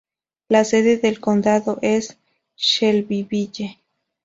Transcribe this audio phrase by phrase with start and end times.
[0.49, 2.17] La sede del condado es
[2.57, 3.77] Shelbyville.